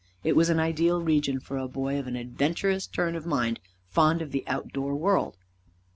[0.23, 4.23] It was an ideal region for a boy of an adventurous turn of mind, fond
[4.23, 5.37] of the outdoor world.